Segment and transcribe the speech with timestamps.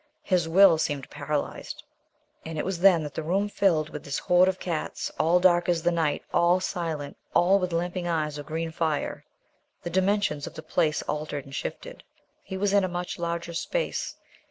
[0.23, 1.83] His will seemed paralysed.
[2.43, 5.69] And it was then that the room filled with this horde of cats, all dark
[5.69, 9.23] as the night, all silent, all with lamping eyes of green fire.
[9.83, 12.03] The dimensions of the place altered and shifted.
[12.41, 14.15] He was in a much larger space.